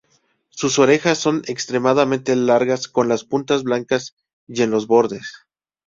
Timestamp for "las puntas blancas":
3.07-4.15